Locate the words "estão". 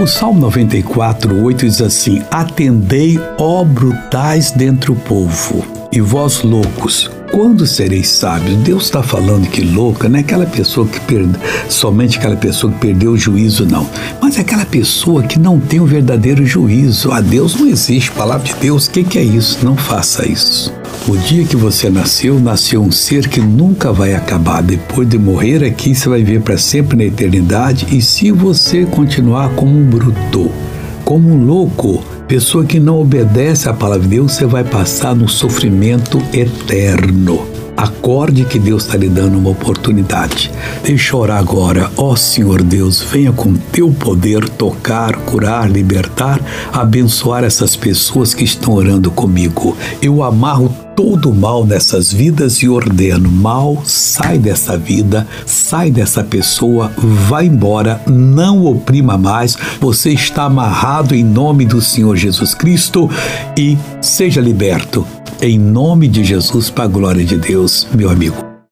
48.44-48.74